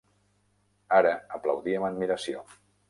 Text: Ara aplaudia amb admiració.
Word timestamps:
Ara 1.01 1.13
aplaudia 1.39 1.83
amb 1.83 1.91
admiració. 1.93 2.45